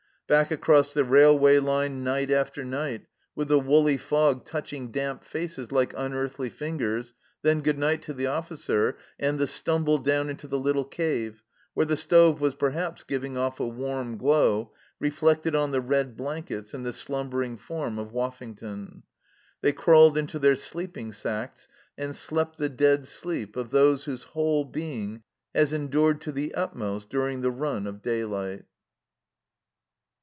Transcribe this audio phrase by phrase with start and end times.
[0.27, 3.05] Back across the railway line night after night,
[3.35, 8.13] with the woolly fog touching damp faces like un earthly fingers, then good night to
[8.13, 11.43] the officer, and the stumble down into the little" cave,"
[11.73, 16.73] where the stove was perhaps giving off a warm glow, reflected on the red blankets
[16.73, 19.03] and the slumbering form of Woffington.
[19.59, 24.63] They crawled into their sleeping sacks, and slept the dead sleep of those whose whole
[24.63, 25.23] being
[25.53, 28.63] has endured to the utmost during the run of daylight.